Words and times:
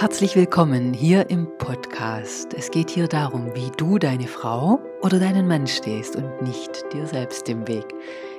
Herzlich 0.00 0.34
willkommen 0.34 0.94
hier 0.94 1.28
im 1.28 1.46
Podcast. 1.58 2.54
Es 2.54 2.70
geht 2.70 2.88
hier 2.88 3.06
darum, 3.06 3.54
wie 3.54 3.70
du 3.76 3.98
deine 3.98 4.28
Frau 4.28 4.80
oder 5.02 5.18
deinen 5.20 5.46
Mann 5.46 5.66
stehst 5.66 6.16
und 6.16 6.40
nicht 6.40 6.70
dir 6.94 7.06
selbst 7.06 7.46
im 7.50 7.68
Weg. 7.68 7.84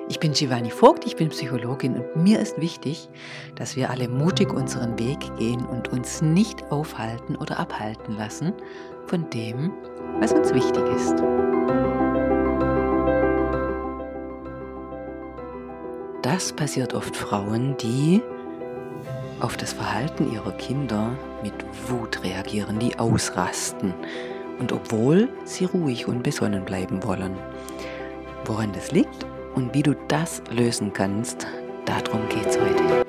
Ich 0.09 0.19
bin 0.19 0.33
Giovanni 0.33 0.71
Vogt, 0.71 1.05
ich 1.05 1.17
bin 1.17 1.29
Psychologin 1.29 1.97
und 1.97 2.15
mir 2.15 2.39
ist 2.39 2.59
wichtig, 2.59 3.09
dass 3.53 3.75
wir 3.75 3.91
alle 3.91 4.09
mutig 4.09 4.51
unseren 4.51 4.97
Weg 4.97 5.19
gehen 5.37 5.63
und 5.63 5.89
uns 5.89 6.23
nicht 6.23 6.63
aufhalten 6.71 7.35
oder 7.35 7.59
abhalten 7.59 8.17
lassen 8.17 8.53
von 9.05 9.29
dem, 9.29 9.71
was 10.19 10.33
uns 10.33 10.55
wichtig 10.55 10.83
ist. 10.95 11.21
Das 16.23 16.53
passiert 16.53 16.95
oft 16.95 17.15
Frauen, 17.15 17.77
die 17.77 18.19
auf 19.41 19.57
das 19.57 19.73
Verhalten 19.73 20.31
ihrer 20.31 20.51
Kinder 20.53 21.17
mit 21.43 21.53
Wut 21.89 22.23
reagieren, 22.23 22.79
die 22.79 22.97
ausrasten. 22.97 23.93
Und 24.59 24.71
obwohl 24.71 25.29
sie 25.43 25.65
ruhig 25.65 26.07
und 26.07 26.23
besonnen 26.23 26.63
bleiben 26.63 27.03
wollen. 27.03 27.35
Woran 28.45 28.71
das 28.73 28.91
liegt 28.91 29.25
und 29.55 29.73
wie 29.73 29.83
du 29.83 29.95
das 30.07 30.41
lösen 30.51 30.93
kannst, 30.93 31.47
darum 31.85 32.21
geht's 32.29 32.57
heute. 32.59 33.00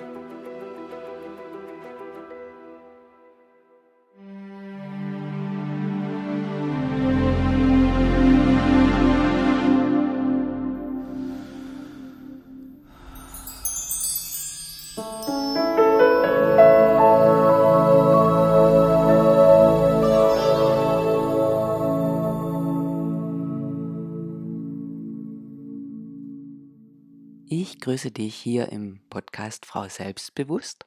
Ich 27.93 27.97
grüße 27.99 28.11
dich 28.11 28.35
hier 28.35 28.73
im 28.73 29.03
Podcast 29.11 29.67
Frau 29.67 29.87
Selbstbewusst. 29.87 30.87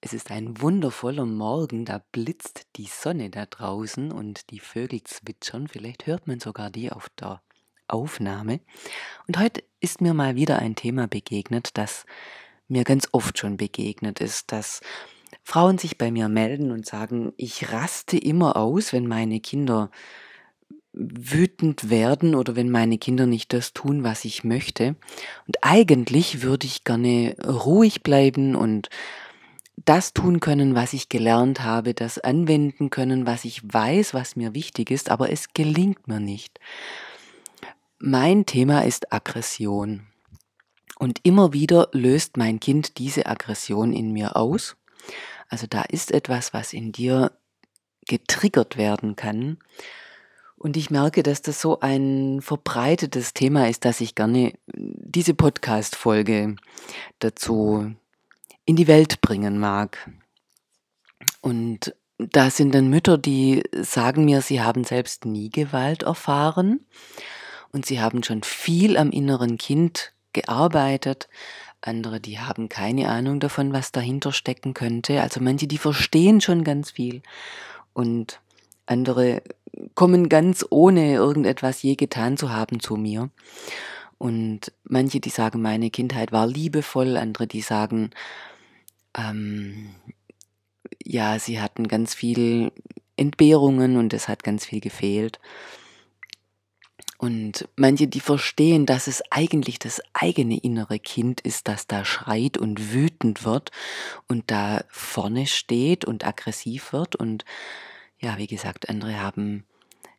Es 0.00 0.14
ist 0.14 0.30
ein 0.30 0.58
wundervoller 0.58 1.26
Morgen, 1.26 1.84
da 1.84 2.02
blitzt 2.12 2.66
die 2.76 2.86
Sonne 2.86 3.28
da 3.28 3.44
draußen 3.44 4.10
und 4.10 4.48
die 4.48 4.58
Vögel 4.58 5.04
zwitschern. 5.04 5.68
Vielleicht 5.68 6.06
hört 6.06 6.26
man 6.26 6.40
sogar 6.40 6.70
die 6.70 6.90
auf 6.90 7.10
der 7.20 7.42
Aufnahme. 7.88 8.60
Und 9.26 9.38
heute 9.38 9.62
ist 9.80 10.00
mir 10.00 10.14
mal 10.14 10.34
wieder 10.34 10.60
ein 10.60 10.76
Thema 10.76 11.08
begegnet, 11.08 11.76
das 11.76 12.06
mir 12.68 12.84
ganz 12.84 13.08
oft 13.12 13.36
schon 13.36 13.58
begegnet 13.58 14.20
ist, 14.20 14.50
dass 14.50 14.80
Frauen 15.44 15.76
sich 15.76 15.98
bei 15.98 16.10
mir 16.10 16.30
melden 16.30 16.72
und 16.72 16.86
sagen, 16.86 17.34
ich 17.36 17.70
raste 17.70 18.16
immer 18.16 18.56
aus, 18.56 18.94
wenn 18.94 19.06
meine 19.06 19.40
Kinder 19.40 19.90
wütend 20.98 21.90
werden 21.90 22.34
oder 22.34 22.56
wenn 22.56 22.70
meine 22.70 22.98
Kinder 22.98 23.26
nicht 23.26 23.52
das 23.52 23.72
tun, 23.72 24.02
was 24.02 24.24
ich 24.24 24.42
möchte. 24.42 24.96
Und 25.46 25.56
eigentlich 25.62 26.42
würde 26.42 26.66
ich 26.66 26.82
gerne 26.82 27.36
ruhig 27.46 28.02
bleiben 28.02 28.56
und 28.56 28.88
das 29.84 30.12
tun 30.12 30.40
können, 30.40 30.74
was 30.74 30.92
ich 30.92 31.08
gelernt 31.08 31.62
habe, 31.62 31.94
das 31.94 32.18
anwenden 32.18 32.90
können, 32.90 33.26
was 33.26 33.44
ich 33.44 33.62
weiß, 33.62 34.12
was 34.12 34.34
mir 34.34 34.54
wichtig 34.54 34.90
ist, 34.90 35.10
aber 35.10 35.30
es 35.30 35.52
gelingt 35.54 36.08
mir 36.08 36.18
nicht. 36.18 36.58
Mein 38.00 38.44
Thema 38.44 38.84
ist 38.84 39.12
Aggression. 39.12 40.06
Und 40.98 41.20
immer 41.22 41.52
wieder 41.52 41.88
löst 41.92 42.36
mein 42.36 42.58
Kind 42.58 42.98
diese 42.98 43.26
Aggression 43.26 43.92
in 43.92 44.12
mir 44.12 44.36
aus. 44.36 44.76
Also 45.48 45.68
da 45.68 45.82
ist 45.82 46.10
etwas, 46.10 46.52
was 46.52 46.72
in 46.72 46.90
dir 46.90 47.32
getriggert 48.06 48.76
werden 48.76 49.14
kann. 49.14 49.58
Und 50.58 50.76
ich 50.76 50.90
merke, 50.90 51.22
dass 51.22 51.40
das 51.40 51.60
so 51.60 51.80
ein 51.80 52.40
verbreitetes 52.42 53.32
Thema 53.32 53.68
ist, 53.68 53.84
dass 53.84 54.00
ich 54.00 54.16
gerne 54.16 54.54
diese 54.66 55.34
Podcast-Folge 55.34 56.56
dazu 57.20 57.94
in 58.64 58.76
die 58.76 58.88
Welt 58.88 59.20
bringen 59.20 59.58
mag. 59.58 60.10
Und 61.40 61.94
da 62.18 62.50
sind 62.50 62.74
dann 62.74 62.90
Mütter, 62.90 63.18
die 63.18 63.62
sagen 63.72 64.24
mir, 64.24 64.42
sie 64.42 64.60
haben 64.60 64.82
selbst 64.82 65.24
nie 65.24 65.50
Gewalt 65.50 66.02
erfahren 66.02 66.84
und 67.70 67.86
sie 67.86 68.00
haben 68.00 68.24
schon 68.24 68.42
viel 68.42 68.96
am 68.96 69.10
inneren 69.10 69.58
Kind 69.58 70.12
gearbeitet. 70.32 71.28
Andere, 71.80 72.18
die 72.18 72.40
haben 72.40 72.68
keine 72.68 73.08
Ahnung 73.08 73.38
davon, 73.38 73.72
was 73.72 73.92
dahinter 73.92 74.32
stecken 74.32 74.74
könnte. 74.74 75.22
Also 75.22 75.40
manche, 75.40 75.68
die 75.68 75.78
verstehen 75.78 76.40
schon 76.40 76.64
ganz 76.64 76.90
viel. 76.90 77.22
Und 77.92 78.40
andere 78.86 79.42
kommen 79.94 80.28
ganz 80.28 80.64
ohne 80.70 81.14
irgendetwas 81.14 81.82
je 81.82 81.94
getan 81.96 82.36
zu 82.36 82.50
haben 82.50 82.80
zu 82.80 82.96
mir. 82.96 83.30
Und 84.18 84.72
manche, 84.84 85.20
die 85.20 85.30
sagen, 85.30 85.62
meine 85.62 85.90
Kindheit 85.90 86.32
war 86.32 86.46
liebevoll, 86.46 87.16
andere, 87.16 87.46
die 87.46 87.60
sagen, 87.60 88.10
ähm, 89.16 89.90
ja, 91.04 91.38
sie 91.38 91.60
hatten 91.60 91.88
ganz 91.88 92.14
viel 92.14 92.72
Entbehrungen 93.16 93.96
und 93.96 94.12
es 94.12 94.28
hat 94.28 94.42
ganz 94.42 94.64
viel 94.64 94.80
gefehlt. 94.80 95.38
Und 97.18 97.68
manche, 97.74 98.06
die 98.06 98.20
verstehen, 98.20 98.86
dass 98.86 99.08
es 99.08 99.22
eigentlich 99.30 99.80
das 99.80 100.00
eigene 100.12 100.56
innere 100.56 101.00
Kind 101.00 101.40
ist, 101.40 101.66
das 101.66 101.88
da 101.88 102.04
schreit 102.04 102.56
und 102.56 102.92
wütend 102.92 103.44
wird 103.44 103.72
und 104.28 104.52
da 104.52 104.84
vorne 104.88 105.48
steht 105.48 106.04
und 106.04 106.24
aggressiv 106.24 106.92
wird 106.92 107.16
und 107.16 107.44
ja, 108.20 108.38
wie 108.38 108.46
gesagt, 108.46 108.88
andere 108.88 109.20
haben 109.20 109.64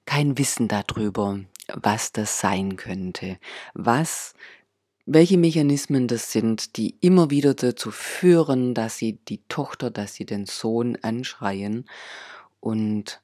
kein 0.05 0.37
Wissen 0.37 0.67
darüber, 0.67 1.39
was 1.73 2.11
das 2.11 2.39
sein 2.39 2.77
könnte, 2.77 3.37
was 3.73 4.33
welche 5.05 5.37
Mechanismen 5.37 6.07
das 6.07 6.31
sind, 6.31 6.77
die 6.77 6.95
immer 7.01 7.31
wieder 7.31 7.55
dazu 7.55 7.89
führen, 7.89 8.75
dass 8.75 8.97
sie 8.97 9.13
die 9.27 9.41
Tochter, 9.49 9.89
dass 9.89 10.13
sie 10.13 10.25
den 10.25 10.45
Sohn 10.45 10.97
anschreien 11.01 11.89
und 12.59 13.19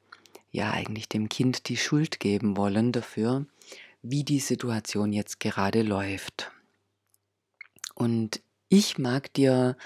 ja 0.51 0.71
eigentlich 0.71 1.07
dem 1.09 1.29
Kind 1.29 1.69
die 1.69 1.77
Schuld 1.77 2.19
geben 2.19 2.57
wollen 2.57 2.91
dafür, 2.91 3.45
wie 4.01 4.23
die 4.23 4.39
Situation 4.39 5.13
jetzt 5.13 5.39
gerade 5.39 5.83
läuft. 5.83 6.51
Und 7.93 8.41
ich 8.67 8.97
mag 8.97 9.31
dir 9.33 9.77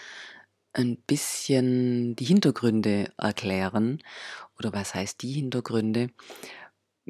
ein 0.73 0.97
bisschen 0.97 2.15
die 2.15 2.25
Hintergründe 2.25 3.11
erklären. 3.17 4.01
Oder 4.57 4.73
was 4.73 4.93
heißt 4.93 5.21
die 5.21 5.33
Hintergründe? 5.33 6.09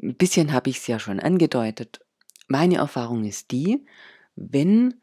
Ein 0.02 0.16
bisschen 0.16 0.52
habe 0.52 0.70
ich 0.70 0.78
es 0.78 0.86
ja 0.86 0.98
schon 0.98 1.20
angedeutet. 1.20 2.00
Meine 2.48 2.76
Erfahrung 2.76 3.24
ist 3.24 3.50
die, 3.50 3.86
wenn 4.34 5.00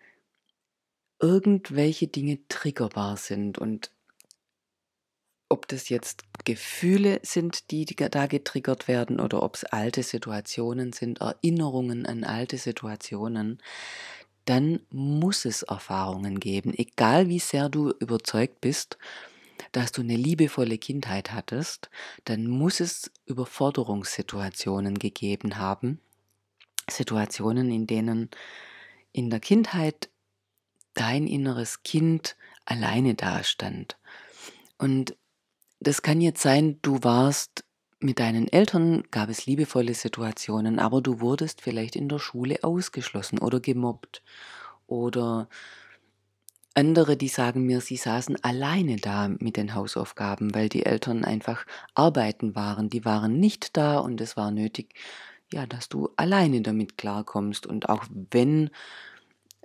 irgendwelche 1.20 2.08
Dinge 2.08 2.40
triggerbar 2.48 3.18
sind 3.18 3.58
und 3.58 3.92
ob 5.50 5.68
das 5.68 5.90
jetzt 5.90 6.24
Gefühle 6.44 7.20
sind, 7.24 7.72
die 7.72 7.86
da 7.86 8.28
getriggert 8.28 8.88
werden 8.88 9.20
oder 9.20 9.44
ob 9.44 9.56
es 9.56 9.64
alte 9.64 10.04
Situationen 10.04 10.92
sind, 10.92 11.22
Erinnerungen 11.22 12.06
an 12.06 12.24
alte 12.24 12.58
Situationen, 12.58 13.62
dann 14.50 14.80
muss 14.90 15.46
es 15.46 15.64
Erfahrungen 15.64 16.40
geben, 16.40 16.74
egal 16.74 17.28
wie 17.28 17.40
sehr 17.40 17.70
du 17.70 17.92
überzeugt 18.00 18.62
bist, 18.62 18.98
dass 19.74 19.92
du 19.92 20.02
eine 20.02 20.16
liebevolle 20.16 20.78
Kindheit 20.78 21.34
hattest, 21.34 21.90
dann 22.24 22.48
muss 22.48 22.80
es 22.80 23.12
Überforderungssituationen 23.26 24.98
gegeben 24.98 25.58
haben, 25.58 26.00
Situationen, 26.90 27.70
in 27.72 27.88
denen 27.88 28.30
in 29.12 29.30
der 29.30 29.42
Kindheit 29.42 30.10
dein 30.94 31.28
inneres 31.28 31.84
Kind 31.84 32.38
alleine 32.66 33.16
dastand. 33.16 33.98
Und 34.78 35.18
das 35.80 36.02
kann 36.02 36.22
jetzt 36.22 36.42
sein, 36.42 36.80
du 36.82 37.04
warst 37.04 37.66
mit 38.00 38.20
deinen 38.20 38.48
Eltern 38.48 39.04
gab 39.12 39.30
es 39.30 39.46
liebevolle 39.46 39.94
Situationen, 39.94 40.80
aber 40.80 41.02
du 41.02 41.20
wurdest 41.20 41.62
vielleicht 41.62 41.96
in 41.96 42.10
der 42.10 42.20
Schule 42.20 42.60
ausgeschlossen 42.64 43.40
oder 43.40 43.60
gemobbt. 43.60 44.22
Oder 44.86 45.50
andere, 46.76 47.18
die 47.18 47.28
sagen 47.28 47.66
mir, 47.66 47.82
sie 47.82 47.98
saßen 47.98 48.44
alleine 48.44 48.98
da 48.98 49.30
mit 49.40 49.58
den 49.58 49.74
Hausaufgaben, 49.74 50.54
weil 50.54 50.70
die 50.70 50.86
Eltern 50.86 51.26
einfach 51.26 51.66
arbeiten 51.96 52.56
waren. 52.56 52.90
Die 52.90 53.04
waren 53.04 53.40
nicht 53.40 53.76
da 53.78 53.98
und 53.98 54.22
es 54.22 54.38
war 54.38 54.52
nötig, 54.52 54.94
ja, 55.52 55.66
dass 55.66 55.90
du 55.90 56.10
alleine 56.18 56.62
damit 56.62 56.98
klarkommst. 56.98 57.66
Und 57.66 57.90
auch 57.90 58.06
wenn 58.32 58.70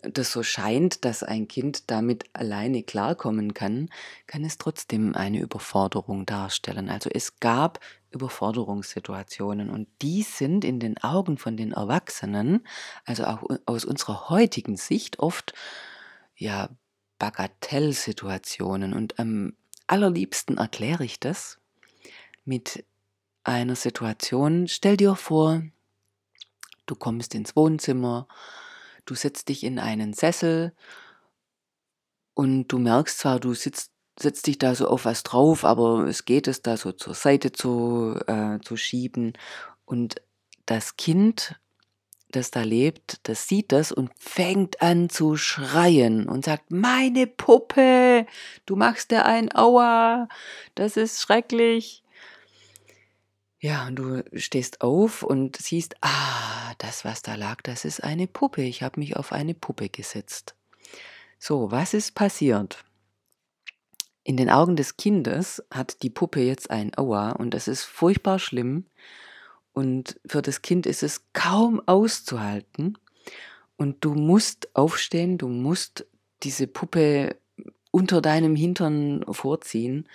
das 0.02 0.32
so 0.32 0.43
scheint, 0.43 1.04
dass 1.04 1.22
ein 1.22 1.49
Kind 1.49 1.90
damit 1.90 2.25
alleine 2.32 2.82
klarkommen 2.82 3.54
kann, 3.54 3.88
kann 4.26 4.44
es 4.44 4.58
trotzdem 4.58 5.14
eine 5.14 5.40
Überforderung 5.40 6.26
darstellen. 6.26 6.90
Also 6.90 7.08
es 7.12 7.38
gab 7.38 7.81
Überforderungssituationen 8.10 9.70
und 9.70 9.88
die 10.02 10.22
sind 10.22 10.64
in 10.64 10.81
den 10.81 10.99
Augen 10.99 11.38
von 11.38 11.56
den 11.56 11.72
Erwachsenen, 11.72 12.66
also 13.04 13.25
auch 13.25 13.43
aus 13.64 13.84
unserer 13.84 14.28
heutigen 14.28 14.76
Sicht 14.76 15.19
oft 15.20 15.54
ja 16.37 16.69
Bagatellsituationen 17.19 18.93
und 18.94 19.19
am 19.20 19.54
allerliebsten 19.87 20.58
erkläre 20.58 21.04
ich 21.04 21.20
das 21.20 21.58
mit 22.44 22.84
einer 23.44 23.76
Situation. 23.76 24.66
Stell 24.66 24.96
dir 24.96 25.14
vor, 25.14 25.62
du 26.87 26.94
kommst 26.94 27.34
ins 27.34 27.54
Wohnzimmer, 27.54 28.26
du 29.04 29.14
setzt 29.14 29.49
dich 29.49 29.64
in 29.64 29.78
einen 29.78 30.12
Sessel 30.12 30.72
und 32.34 32.69
du 32.69 32.78
merkst 32.78 33.19
zwar, 33.19 33.40
du 33.40 33.54
sitzt, 33.54 33.93
setzt 34.19 34.46
dich 34.46 34.58
da 34.58 34.75
so 34.75 34.88
auf 34.88 35.04
was 35.04 35.22
drauf, 35.22 35.64
aber 35.64 36.06
es 36.06 36.25
geht 36.25 36.49
es 36.49 36.62
da 36.62 36.76
so 36.76 36.93
zur 36.93 37.14
Seite 37.14 37.52
zu, 37.52 38.19
äh, 38.26 38.58
zu 38.60 38.76
schieben 38.76 39.32
und 39.84 40.16
das 40.66 40.96
Kind 40.96 41.58
das 42.32 42.50
da 42.50 42.62
lebt, 42.62 43.20
das 43.25 43.46
sieht 43.46 43.72
das 43.72 43.93
und 43.93 44.10
fängt 44.19 44.82
an 44.82 45.08
zu 45.08 45.37
schreien 45.37 46.28
und 46.28 46.44
sagt, 46.44 46.70
meine 46.70 47.26
Puppe, 47.26 48.26
du 48.66 48.76
machst 48.76 49.10
dir 49.10 49.25
ein 49.25 49.54
Aua, 49.54 50.28
das 50.75 50.96
ist 50.96 51.20
schrecklich. 51.20 52.02
Ja, 53.60 53.87
und 53.87 53.96
du 53.96 54.25
stehst 54.34 54.81
auf 54.81 55.22
und 55.22 55.56
siehst, 55.56 55.94
ah, 56.00 56.62
das, 56.78 57.04
was 57.04 57.22
da 57.22 57.34
lag, 57.34 57.62
das 57.62 57.84
ist 57.84 58.02
eine 58.02 58.26
Puppe. 58.26 58.62
Ich 58.62 58.82
habe 58.82 59.00
mich 59.00 59.16
auf 59.16 59.32
eine 59.32 59.54
Puppe 59.54 59.88
gesetzt. 59.88 60.54
So, 61.38 61.70
was 61.70 61.94
ist 61.94 62.14
passiert? 62.14 62.84
In 64.24 64.36
den 64.36 64.50
Augen 64.50 64.76
des 64.76 64.96
Kindes 64.96 65.62
hat 65.70 66.02
die 66.02 66.10
Puppe 66.10 66.40
jetzt 66.40 66.70
ein 66.70 66.96
Aua 66.96 67.32
und 67.32 67.50
das 67.50 67.66
ist 67.66 67.82
furchtbar 67.82 68.38
schlimm. 68.38 68.86
Und 69.72 70.20
für 70.26 70.42
das 70.42 70.62
Kind 70.62 70.86
ist 70.86 71.02
es 71.02 71.22
kaum 71.32 71.82
auszuhalten. 71.86 72.98
Und 73.76 74.04
du 74.04 74.14
musst 74.14 74.76
aufstehen, 74.76 75.38
du 75.38 75.48
musst 75.48 76.06
diese 76.42 76.66
Puppe 76.66 77.36
unter 77.90 78.20
deinem 78.20 78.54
Hintern 78.54 79.25
vorziehen. 79.28 80.08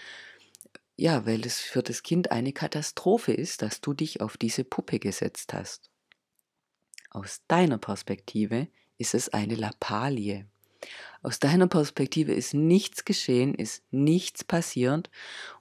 Ja, 0.95 1.25
weil 1.25 1.45
es 1.45 1.60
für 1.60 1.83
das 1.83 2.01
Kind 2.03 2.31
eine 2.31 2.53
Katastrophe 2.53 3.33
ist, 3.33 3.62
dass 3.62 3.81
du 3.81 3.94
dich 3.94 4.21
auf 4.21 4.38
diese 4.38 4.63
Puppe 4.63 5.00
gesetzt 5.00 5.53
hast. 5.53 5.89
Aus 7.09 7.42
deiner 7.48 7.77
Perspektive 7.77 8.68
ist 8.98 9.13
es 9.13 9.30
eine 9.30 9.56
Lappalie. 9.56 10.45
Aus 11.24 11.39
deiner 11.39 11.68
Perspektive 11.68 12.33
ist 12.33 12.54
nichts 12.54 13.04
geschehen, 13.04 13.56
ist 13.56 13.83
nichts 13.92 14.44
passiert 14.44 15.09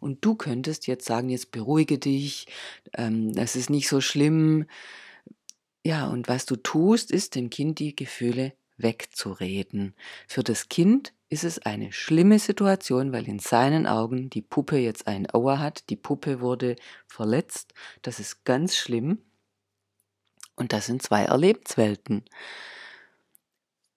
und 0.00 0.24
du 0.24 0.34
könntest 0.34 0.86
jetzt 0.86 1.06
sagen, 1.06 1.30
jetzt 1.30 1.50
beruhige 1.50 1.98
dich, 1.98 2.46
ähm, 2.94 3.32
das 3.32 3.56
ist 3.56 3.70
nicht 3.70 3.88
so 3.88 4.00
schlimm. 4.00 4.66
Ja, 5.84 6.08
und 6.08 6.28
was 6.28 6.46
du 6.46 6.56
tust, 6.56 7.10
ist 7.10 7.34
dem 7.34 7.50
Kind 7.50 7.78
die 7.78 7.96
Gefühle 7.96 8.52
wegzureden. 8.76 9.94
Für 10.28 10.42
das 10.42 10.68
Kind 10.68 11.12
ist 11.28 11.44
es 11.44 11.58
eine 11.60 11.92
schlimme 11.92 12.38
Situation, 12.38 13.12
weil 13.12 13.26
in 13.26 13.38
seinen 13.38 13.86
Augen 13.86 14.30
die 14.30 14.42
Puppe 14.42 14.76
jetzt 14.78 15.06
ein 15.06 15.32
Aua 15.32 15.58
hat, 15.58 15.88
die 15.90 15.96
Puppe 15.96 16.40
wurde 16.40 16.76
verletzt, 17.06 17.72
das 18.02 18.20
ist 18.20 18.44
ganz 18.44 18.76
schlimm. 18.76 19.18
Und 20.56 20.72
das 20.72 20.86
sind 20.86 21.02
zwei 21.02 21.24
Erlebenswelten. 21.24 22.24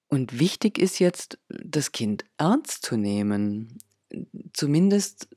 Und 0.10 0.40
wichtig 0.40 0.78
ist 0.78 1.00
jetzt, 1.00 1.40
das 1.48 1.92
Kind 1.92 2.26
ernst 2.38 2.86
zu 2.86 2.98
nehmen, 2.98 3.78
zumindest 4.54 5.30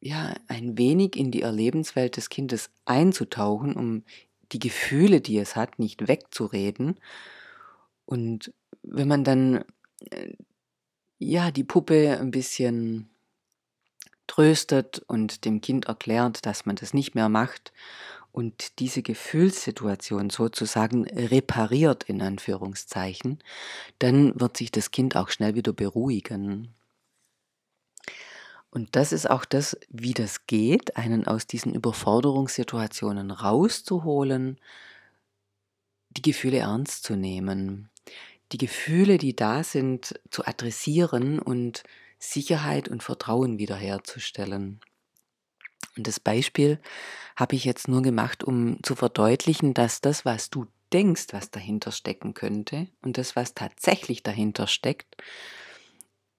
ja 0.00 0.34
ein 0.48 0.78
wenig 0.78 1.16
in 1.16 1.30
die 1.30 1.42
Erlebenswelt 1.42 2.16
des 2.16 2.28
Kindes 2.28 2.70
einzutauchen, 2.84 3.74
um 3.74 4.04
die 4.52 4.58
Gefühle, 4.58 5.20
die 5.20 5.38
es 5.38 5.56
hat, 5.56 5.78
nicht 5.78 6.08
wegzureden. 6.08 7.00
Und 8.04 8.52
wenn 8.82 9.08
man 9.08 9.24
dann 9.24 9.64
äh, 10.10 10.34
ja 11.18 11.50
die 11.50 11.64
Puppe 11.64 12.18
ein 12.18 12.30
bisschen 12.30 13.10
tröstet 14.26 15.00
und 15.06 15.44
dem 15.44 15.60
Kind 15.60 15.86
erklärt, 15.86 16.46
dass 16.46 16.66
man 16.66 16.76
das 16.76 16.94
nicht 16.94 17.14
mehr 17.14 17.28
macht 17.28 17.72
und 18.32 18.78
diese 18.78 19.02
Gefühlssituation 19.02 20.30
sozusagen 20.30 21.06
repariert 21.06 22.04
in 22.04 22.22
Anführungszeichen, 22.22 23.38
dann 23.98 24.38
wird 24.40 24.56
sich 24.56 24.70
das 24.70 24.90
Kind 24.90 25.16
auch 25.16 25.30
schnell 25.30 25.54
wieder 25.54 25.72
beruhigen. 25.72 26.74
Und 28.70 28.94
das 28.94 29.12
ist 29.12 29.28
auch 29.28 29.44
das, 29.44 29.76
wie 29.88 30.14
das 30.14 30.46
geht, 30.46 30.96
einen 30.96 31.26
aus 31.26 31.46
diesen 31.46 31.74
Überforderungssituationen 31.74 33.32
rauszuholen, 33.32 34.60
die 36.10 36.22
Gefühle 36.22 36.58
ernst 36.58 37.02
zu 37.02 37.16
nehmen, 37.16 37.88
die 38.52 38.58
Gefühle, 38.58 39.18
die 39.18 39.34
da 39.34 39.64
sind, 39.64 40.20
zu 40.30 40.44
adressieren 40.46 41.38
und 41.40 41.82
Sicherheit 42.18 42.88
und 42.88 43.02
Vertrauen 43.02 43.58
wiederherzustellen. 43.58 44.80
Und 45.96 46.06
das 46.06 46.20
Beispiel 46.20 46.80
habe 47.36 47.56
ich 47.56 47.64
jetzt 47.64 47.88
nur 47.88 48.02
gemacht, 48.02 48.44
um 48.44 48.82
zu 48.82 48.94
verdeutlichen, 48.94 49.74
dass 49.74 50.00
das, 50.00 50.24
was 50.24 50.50
du 50.50 50.66
denkst, 50.92 51.28
was 51.32 51.50
dahinter 51.50 51.92
stecken 51.92 52.34
könnte 52.34 52.88
und 53.02 53.18
das, 53.18 53.36
was 53.36 53.54
tatsächlich 53.54 54.22
dahinter 54.22 54.66
steckt, 54.66 55.16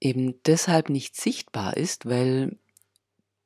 eben 0.00 0.34
deshalb 0.44 0.90
nicht 0.90 1.16
sichtbar 1.16 1.76
ist, 1.76 2.06
weil 2.06 2.58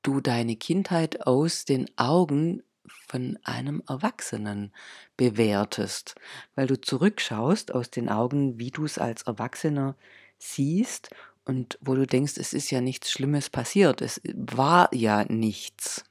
du 0.02 0.20
deine 0.20 0.56
Kindheit 0.56 1.26
aus 1.26 1.64
den 1.64 1.86
Augen 1.96 2.62
von 3.08 3.38
einem 3.42 3.82
Erwachsenen 3.88 4.72
bewertest, 5.16 6.14
weil 6.54 6.66
du 6.66 6.80
zurückschaust 6.80 7.74
aus 7.74 7.90
den 7.90 8.08
Augen, 8.08 8.58
wie 8.58 8.70
du 8.70 8.84
es 8.84 8.98
als 8.98 9.22
Erwachsener 9.22 9.96
siehst 10.38 11.10
und 11.46 11.78
wo 11.80 11.94
du 11.94 12.06
denkst, 12.06 12.34
es 12.38 12.52
ist 12.52 12.70
ja 12.70 12.80
nichts 12.80 13.10
Schlimmes 13.10 13.50
passiert, 13.50 14.02
es 14.02 14.20
war 14.34 14.92
ja 14.92 15.24
nichts. 15.24 16.04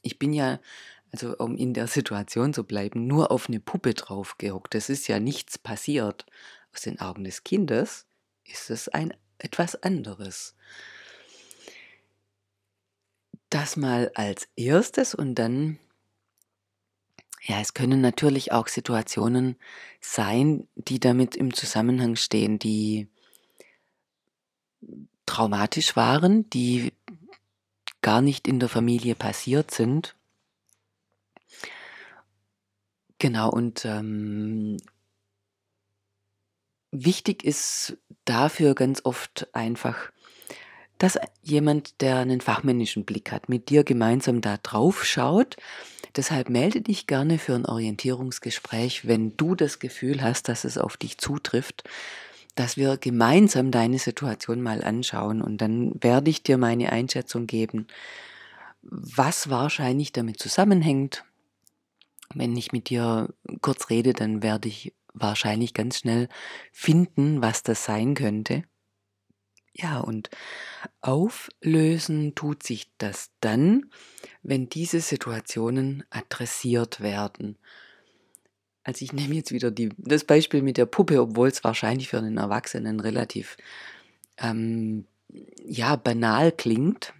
Ich 0.00 0.18
bin 0.18 0.32
ja, 0.32 0.60
also 1.10 1.36
um 1.38 1.56
in 1.56 1.74
der 1.74 1.88
Situation 1.88 2.54
zu 2.54 2.64
bleiben, 2.64 3.06
nur 3.08 3.32
auf 3.32 3.48
eine 3.48 3.58
Puppe 3.58 3.94
draufgehockt. 3.94 4.76
Es 4.76 4.88
ist 4.88 5.08
ja 5.08 5.18
nichts 5.18 5.58
passiert. 5.58 6.24
Aus 6.72 6.82
den 6.82 7.00
Augen 7.00 7.24
des 7.24 7.42
Kindes 7.42 8.06
ist 8.44 8.70
es 8.70 8.88
ein 8.88 9.12
etwas 9.38 9.82
anderes. 9.82 10.54
Das 13.50 13.76
mal 13.76 14.12
als 14.14 14.48
erstes 14.54 15.16
und 15.16 15.34
dann, 15.34 15.78
ja, 17.42 17.60
es 17.60 17.74
können 17.74 18.00
natürlich 18.00 18.52
auch 18.52 18.68
Situationen 18.68 19.56
sein, 20.00 20.68
die 20.76 21.00
damit 21.00 21.34
im 21.34 21.52
Zusammenhang 21.52 22.14
stehen, 22.14 22.60
die 22.60 23.08
traumatisch 25.32 25.96
waren, 25.96 26.50
die 26.50 26.92
gar 28.02 28.20
nicht 28.20 28.46
in 28.46 28.60
der 28.60 28.68
Familie 28.68 29.14
passiert 29.14 29.70
sind. 29.70 30.14
Genau, 33.18 33.48
und 33.48 33.86
ähm, 33.86 34.76
wichtig 36.90 37.44
ist 37.44 37.96
dafür 38.26 38.74
ganz 38.74 39.00
oft 39.04 39.48
einfach, 39.54 40.12
dass 40.98 41.18
jemand, 41.40 42.02
der 42.02 42.18
einen 42.18 42.42
fachmännischen 42.42 43.06
Blick 43.06 43.32
hat, 43.32 43.48
mit 43.48 43.70
dir 43.70 43.84
gemeinsam 43.84 44.42
da 44.42 44.58
drauf 44.58 45.02
schaut. 45.02 45.56
Deshalb 46.14 46.50
melde 46.50 46.82
dich 46.82 47.06
gerne 47.06 47.38
für 47.38 47.54
ein 47.54 47.64
Orientierungsgespräch, 47.64 49.08
wenn 49.08 49.34
du 49.38 49.54
das 49.54 49.78
Gefühl 49.78 50.20
hast, 50.20 50.48
dass 50.48 50.64
es 50.64 50.76
auf 50.76 50.98
dich 50.98 51.16
zutrifft 51.16 51.84
dass 52.54 52.76
wir 52.76 52.96
gemeinsam 52.96 53.70
deine 53.70 53.98
Situation 53.98 54.60
mal 54.60 54.82
anschauen 54.84 55.42
und 55.42 55.58
dann 55.58 55.94
werde 56.02 56.30
ich 56.30 56.42
dir 56.42 56.58
meine 56.58 56.92
Einschätzung 56.92 57.46
geben, 57.46 57.86
was 58.82 59.48
wahrscheinlich 59.48 60.12
damit 60.12 60.38
zusammenhängt. 60.38 61.24
Wenn 62.34 62.56
ich 62.56 62.72
mit 62.72 62.90
dir 62.90 63.32
kurz 63.60 63.90
rede, 63.90 64.12
dann 64.12 64.42
werde 64.42 64.68
ich 64.68 64.94
wahrscheinlich 65.14 65.74
ganz 65.74 65.98
schnell 65.98 66.28
finden, 66.72 67.42
was 67.42 67.62
das 67.62 67.84
sein 67.84 68.14
könnte. 68.14 68.64
Ja, 69.74 70.00
und 70.00 70.28
auflösen 71.00 72.34
tut 72.34 72.62
sich 72.62 72.90
das 72.98 73.30
dann, 73.40 73.90
wenn 74.42 74.68
diese 74.68 75.00
Situationen 75.00 76.04
adressiert 76.10 77.00
werden. 77.00 77.58
Also 78.84 79.04
ich 79.04 79.12
nehme 79.12 79.34
jetzt 79.34 79.52
wieder 79.52 79.70
die, 79.70 79.90
das 79.96 80.24
Beispiel 80.24 80.62
mit 80.62 80.76
der 80.76 80.86
Puppe, 80.86 81.20
obwohl 81.20 81.48
es 81.48 81.62
wahrscheinlich 81.62 82.08
für 82.08 82.18
einen 82.18 82.38
Erwachsenen 82.38 83.00
relativ 83.00 83.56
ähm, 84.38 85.06
ja, 85.64 85.96
banal 85.96 86.52
klingt. 86.52 87.12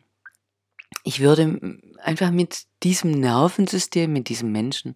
Ich 1.05 1.21
würde 1.21 1.81
einfach 2.03 2.31
mit 2.31 2.65
diesem 2.83 3.13
Nervensystem, 3.13 4.13
mit 4.13 4.29
diesem 4.29 4.53
Menschen 4.53 4.95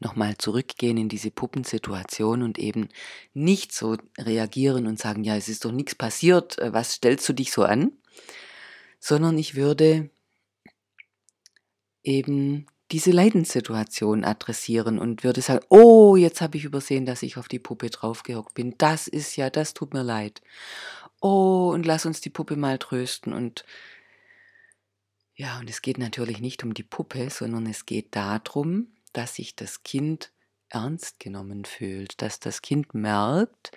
nochmal 0.00 0.36
zurückgehen 0.38 0.96
in 0.96 1.08
diese 1.08 1.30
Puppensituation 1.30 2.42
und 2.42 2.58
eben 2.58 2.88
nicht 3.34 3.72
so 3.72 3.96
reagieren 4.18 4.86
und 4.86 4.98
sagen, 4.98 5.22
ja, 5.22 5.36
es 5.36 5.48
ist 5.48 5.64
doch 5.64 5.72
nichts 5.72 5.94
passiert, 5.94 6.58
äh, 6.58 6.72
was 6.72 6.92
stellst 6.92 7.28
du 7.28 7.32
dich 7.32 7.52
so 7.52 7.62
an? 7.62 7.92
Sondern 8.98 9.38
ich 9.38 9.54
würde 9.54 10.10
eben 12.02 12.66
diese 12.92 13.10
Leidenssituation 13.10 14.24
adressieren 14.24 14.98
und 14.98 15.24
würde 15.24 15.40
sagen, 15.40 15.64
oh, 15.68 16.16
jetzt 16.16 16.40
habe 16.40 16.56
ich 16.56 16.64
übersehen, 16.64 17.06
dass 17.06 17.22
ich 17.22 17.36
auf 17.36 17.48
die 17.48 17.58
Puppe 17.58 17.90
draufgehockt 17.90 18.54
bin. 18.54 18.74
Das 18.78 19.08
ist 19.08 19.36
ja, 19.36 19.50
das 19.50 19.74
tut 19.74 19.92
mir 19.92 20.04
leid. 20.04 20.40
Oh, 21.20 21.70
und 21.74 21.84
lass 21.86 22.06
uns 22.06 22.20
die 22.20 22.30
Puppe 22.30 22.56
mal 22.56 22.78
trösten 22.78 23.32
und 23.32 23.64
Ja, 25.34 25.58
und 25.58 25.68
es 25.68 25.82
geht 25.82 25.98
natürlich 25.98 26.40
nicht 26.40 26.64
um 26.64 26.74
die 26.74 26.82
Puppe, 26.82 27.28
sondern 27.30 27.66
es 27.66 27.86
geht 27.86 28.14
darum, 28.16 28.88
dass 29.12 29.34
sich 29.34 29.56
das 29.56 29.82
Kind 29.82 30.32
ernst 30.68 31.20
genommen 31.20 31.64
fühlt, 31.64 32.22
dass 32.22 32.40
das 32.40 32.62
Kind 32.62 32.94
merkt, 32.94 33.72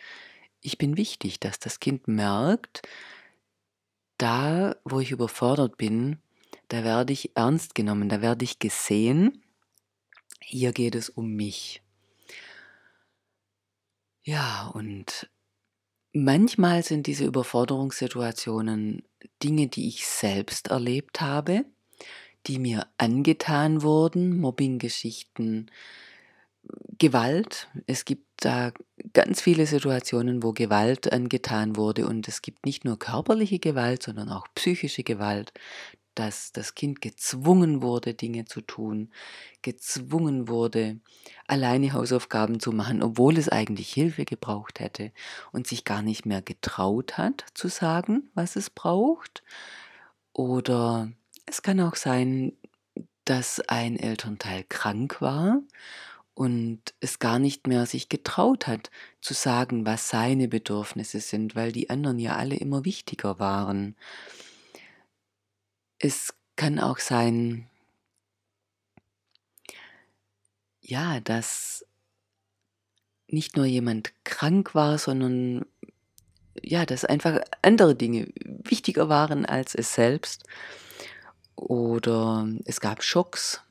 ich 0.62 0.78
bin 0.78 0.98
wichtig, 0.98 1.40
dass 1.40 1.60
das 1.60 1.80
Kind 1.80 2.08
merkt, 2.08 2.82
da, 4.18 4.76
wo 4.84 5.00
ich 5.00 5.12
überfordert 5.12 5.78
bin, 5.78 6.20
da 6.70 6.84
werde 6.84 7.14
ich 7.14 7.36
ernst 7.36 7.76
genommen, 7.76 8.10
da 8.10 8.22
werde 8.22 8.46
ich 8.46 8.60
gesehen. 8.60 9.44
Hier 10.42 10.72
geht 10.72 10.96
es 10.96 11.10
um 11.10 11.34
mich. 11.36 11.82
Ja, 14.24 14.72
und 14.74 15.30
manchmal 16.14 16.84
sind 16.84 17.08
diese 17.08 17.26
Überforderungssituationen 17.26 19.04
Dinge, 19.44 19.68
die 19.68 19.88
ich 19.88 20.08
selbst 20.08 20.70
erlebt 20.70 21.22
habe, 21.22 21.66
die 22.48 22.60
mir 22.60 22.88
angetan 22.98 23.82
wurden, 23.82 24.40
Mobbinggeschichten, 24.40 25.72
Gewalt. 26.98 27.68
Es 27.88 28.06
gibt 28.06 28.26
da 28.38 28.72
ganz 29.14 29.42
viele 29.42 29.66
Situationen, 29.66 30.44
wo 30.44 30.54
Gewalt 30.54 31.12
angetan 31.12 31.76
wurde 31.76 32.06
und 32.06 32.28
es 32.28 32.42
gibt 32.42 32.66
nicht 32.66 32.86
nur 32.86 33.00
körperliche 33.00 33.60
Gewalt, 33.60 34.04
sondern 34.04 34.30
auch 34.30 34.48
psychische 34.56 35.04
Gewalt, 35.04 35.54
dass 36.16 36.52
das 36.52 36.76
Kind 36.76 37.02
gezwungen 37.02 37.82
wurde, 37.82 38.14
Dinge 38.14 38.46
zu 38.46 38.62
tun, 38.62 39.12
gezwungen 39.62 40.48
wurde, 40.48 41.00
alleine 41.48 41.94
Hausaufgaben 41.94 42.60
zu 42.60 42.72
machen, 42.72 43.02
obwohl 43.02 43.38
es 43.38 43.50
eigentlich 43.50 43.92
Hilfe 43.94 44.26
gebraucht 44.26 44.80
hätte 44.80 45.12
und 45.52 45.68
sich 45.68 45.86
gar 45.86 46.02
nicht 46.02 46.26
mehr 46.26 46.42
getraut 46.42 47.18
hat 47.18 47.46
zu 47.54 47.68
sagen, 47.68 48.30
was 48.34 48.56
es 48.56 48.70
braucht. 48.70 49.44
Oder 50.34 51.12
es 51.46 51.62
kann 51.62 51.80
auch 51.80 51.96
sein, 51.96 52.54
dass 53.26 53.60
ein 53.68 53.98
Elternteil 53.98 54.64
krank 54.68 55.22
war 55.22 55.62
und 56.34 56.82
es 57.02 57.20
gar 57.20 57.38
nicht 57.38 57.68
mehr 57.68 57.86
sich 57.86 58.08
getraut 58.10 58.66
hat 58.66 58.90
zu 59.22 59.34
sagen, 59.34 59.86
was 59.86 60.10
seine 60.10 60.48
Bedürfnisse 60.48 61.20
sind, 61.20 61.56
weil 61.56 61.72
die 61.74 61.90
anderen 61.90 62.18
ja 62.18 62.38
alle 62.38 62.56
immer 62.56 62.86
wichtiger 62.86 63.40
waren. 63.40 63.96
Es 66.00 66.34
kann 66.56 66.80
auch 66.80 66.98
sein, 66.98 67.70
ja, 70.82 71.20
dass 71.20 71.86
nicht 73.28 73.56
nur 73.58 73.66
jemand 73.66 74.14
krank 74.24 74.74
war, 74.74 74.98
sondern 74.98 75.66
ja, 76.62 76.86
dass 76.86 77.06
einfach 77.06 77.42
andere 77.62 77.96
Dinge 77.96 78.28
wichtiger 78.44 79.10
waren 79.10 79.46
als 79.46 79.76
es 79.76 79.94
selbst. 79.94 80.46
Oder 81.56 82.48
es 82.66 82.80
gab 82.80 83.04
Schocks, 83.04 83.62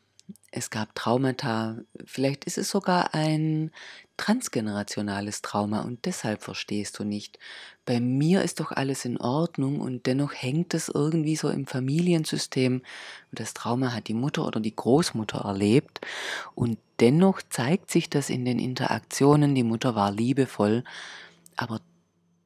es 0.50 0.70
gab 0.70 0.94
Traumata, 0.94 1.78
vielleicht 2.04 2.44
ist 2.44 2.58
es 2.58 2.70
sogar 2.70 3.14
ein 3.14 3.72
transgenerationales 4.18 5.40
Trauma 5.40 5.80
und 5.80 6.04
deshalb 6.04 6.42
verstehst 6.42 6.98
du 6.98 7.04
nicht. 7.04 7.38
Bei 7.86 8.00
mir 8.00 8.42
ist 8.42 8.60
doch 8.60 8.70
alles 8.70 9.06
in 9.06 9.16
Ordnung 9.18 9.80
und 9.80 10.04
dennoch 10.04 10.34
hängt 10.34 10.74
es 10.74 10.90
irgendwie 10.90 11.36
so 11.36 11.48
im 11.48 11.66
Familiensystem. 11.66 12.82
Das 13.32 13.54
Trauma 13.54 13.94
hat 13.94 14.08
die 14.08 14.14
Mutter 14.14 14.46
oder 14.46 14.60
die 14.60 14.76
Großmutter 14.76 15.38
erlebt 15.38 16.00
und 16.54 16.78
dennoch 17.00 17.40
zeigt 17.48 17.90
sich 17.90 18.10
das 18.10 18.28
in 18.28 18.44
den 18.44 18.58
Interaktionen. 18.58 19.54
Die 19.54 19.62
Mutter 19.62 19.94
war 19.94 20.10
liebevoll, 20.10 20.84
aber 21.56 21.80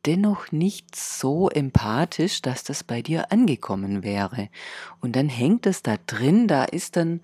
dennoch 0.07 0.53
nicht 0.53 0.95
so 0.95 1.49
empathisch, 1.49 2.43
dass 2.43 2.63
das 2.63 2.85
bei 2.85 3.03
dir 3.03 3.33
angekommen 3.33 4.05
wäre. 4.05 4.49
Und 5.01 5.17
dann 5.17 5.29
hängt 5.29 5.67
es 5.67 5.83
da 5.83 5.97
drin, 6.07 6.47
da 6.47 6.65
ist 6.65 6.97
dann 6.97 7.23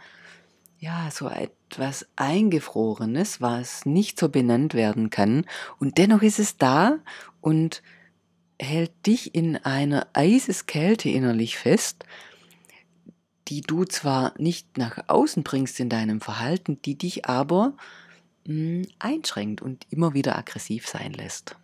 ja, 0.80 1.10
so 1.10 1.28
etwas 1.68 2.06
Eingefrorenes, 2.16 3.42
was 3.42 3.84
nicht 3.84 4.18
so 4.18 4.30
benannt 4.30 4.72
werden 4.72 5.10
kann. 5.10 5.44
Und 5.78 5.98
dennoch 5.98 6.22
ist 6.22 6.38
es 6.38 6.56
da 6.56 6.98
und 7.42 7.82
hält 8.58 9.06
dich 9.06 9.34
in 9.34 9.56
einer 9.56 10.08
Eiseskälte 10.14 11.10
innerlich 11.10 11.58
fest, 11.58 12.04
die 13.48 13.60
du 13.60 13.84
zwar 13.84 14.32
nicht 14.38 14.78
nach 14.78 14.98
außen 15.08 15.42
bringst 15.42 15.78
in 15.78 15.90
deinem 15.90 16.20
Verhalten, 16.22 16.80
die 16.82 16.96
dich 16.96 17.26
aber 17.26 17.74
mh, 18.46 18.54
hm, 18.54 18.86
einschränkt 18.98 19.60
und 19.60 19.86
immer 19.90 20.14
wieder 20.14 20.36
aggressiv 20.36 20.86
sein 20.86 21.12
lässt. 21.12 21.56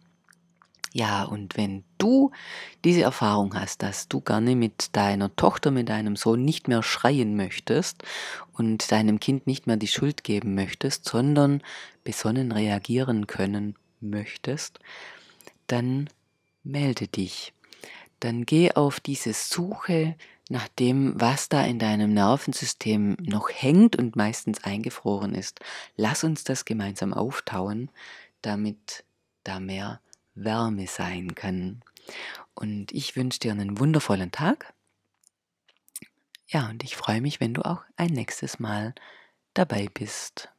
Ja, 0.96 1.24
und 1.24 1.56
wenn 1.56 1.82
du 1.98 2.30
diese 2.84 3.02
Erfahrung 3.02 3.56
hast, 3.56 3.82
dass 3.82 4.06
du 4.06 4.20
gerne 4.20 4.54
mit 4.54 4.94
deiner 4.94 5.34
Tochter, 5.34 5.72
mit 5.72 5.88
deinem 5.88 6.14
Sohn 6.14 6.44
nicht 6.44 6.68
mehr 6.68 6.84
schreien 6.84 7.34
möchtest 7.34 8.04
und 8.52 8.92
deinem 8.92 9.18
Kind 9.18 9.48
nicht 9.48 9.66
mehr 9.66 9.76
die 9.76 9.88
Schuld 9.88 10.22
geben 10.22 10.54
möchtest, 10.54 11.04
sondern 11.04 11.62
besonnen 12.04 12.52
reagieren 12.52 13.26
können 13.26 13.74
möchtest, 14.00 14.78
dann 15.66 16.08
melde 16.62 17.08
dich. 17.08 17.52
Dann 18.20 18.46
geh 18.46 18.70
auf 18.70 19.00
diese 19.00 19.32
Suche 19.32 20.14
nach 20.48 20.68
dem, 20.68 21.20
was 21.20 21.48
da 21.48 21.64
in 21.64 21.80
deinem 21.80 22.14
Nervensystem 22.14 23.16
noch 23.20 23.50
hängt 23.50 23.96
und 23.96 24.14
meistens 24.14 24.62
eingefroren 24.62 25.34
ist. 25.34 25.58
Lass 25.96 26.22
uns 26.22 26.44
das 26.44 26.64
gemeinsam 26.64 27.12
auftauen, 27.12 27.90
damit 28.42 29.02
da 29.42 29.58
mehr 29.58 30.00
Wärme 30.34 30.86
sein 30.86 31.34
kann. 31.34 31.82
Und 32.54 32.92
ich 32.92 33.16
wünsche 33.16 33.40
dir 33.40 33.52
einen 33.52 33.78
wundervollen 33.78 34.32
Tag. 34.32 34.74
Ja, 36.46 36.68
und 36.68 36.84
ich 36.84 36.96
freue 36.96 37.20
mich, 37.20 37.40
wenn 37.40 37.54
du 37.54 37.62
auch 37.64 37.82
ein 37.96 38.10
nächstes 38.10 38.58
Mal 38.58 38.94
dabei 39.54 39.88
bist. 39.92 40.50